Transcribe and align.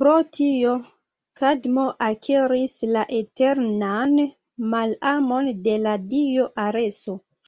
Pro 0.00 0.10
tio, 0.36 0.74
Kadmo 1.40 1.86
akiris 2.10 2.76
la 2.98 3.02
eternan 3.18 4.14
malamon 4.76 5.52
de 5.68 5.76
la 5.90 5.98
dio 6.16 6.48
Areso. 6.68 7.20